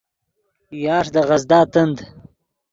یارݰ 0.83 1.07
دے 1.13 1.21
غزدا 1.29 1.59
تند 1.71 1.97